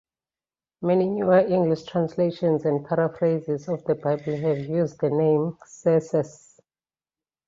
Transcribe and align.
Many 0.81 1.07
newer 1.09 1.41
English 1.41 1.83
translations 1.83 2.65
and 2.65 2.83
paraphrases 2.83 3.67
of 3.69 3.83
the 3.85 3.93
Bible 3.93 4.35
have 4.35 4.57
used 4.57 4.99
the 4.99 5.11
name 5.11 5.55
Xerxes. 5.67 6.59